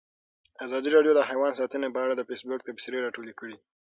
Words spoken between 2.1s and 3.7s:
د فیسبوک تبصرې راټولې کړي.